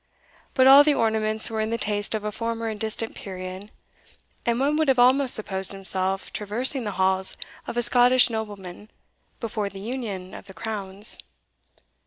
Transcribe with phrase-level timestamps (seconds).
[0.55, 3.69] But all the ornaments were in the taste of a former and distant period,
[4.47, 8.89] and one would have almost supposed himself traversing the halls of a Scottish nobleman
[9.39, 11.19] before the union of the crowns.